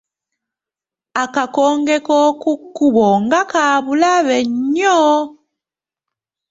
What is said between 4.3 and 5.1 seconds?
nnyo!